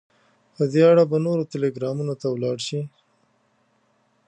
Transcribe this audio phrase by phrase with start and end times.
[0.55, 2.81] په دې اړه به نورو ټلګرامونو ته ولاړ شو.